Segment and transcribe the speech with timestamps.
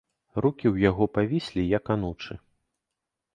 [0.45, 2.33] Рукі ў яго павіслі, як анучы.